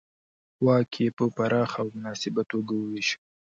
واک 0.65 0.91
یې 1.01 1.07
په 1.17 1.25
پراخه 1.35 1.77
او 1.81 1.87
مناسبه 1.95 2.41
توګه 2.51 2.73
وېشه. 2.79 3.17